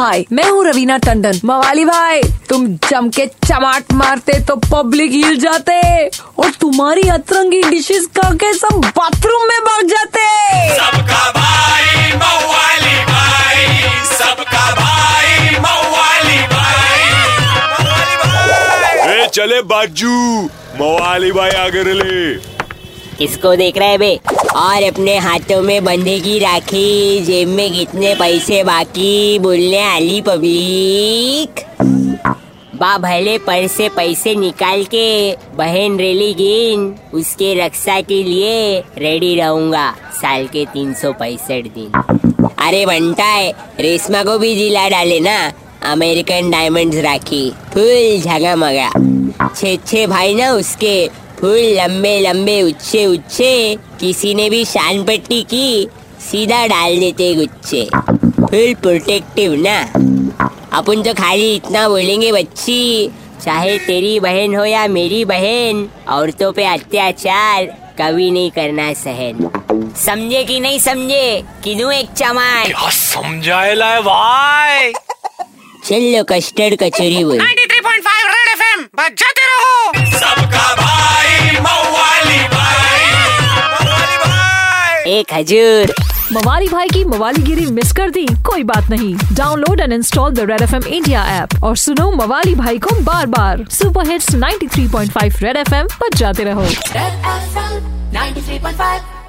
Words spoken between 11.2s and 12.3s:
भाई